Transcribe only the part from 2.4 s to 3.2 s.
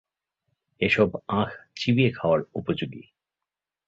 উপযোগী।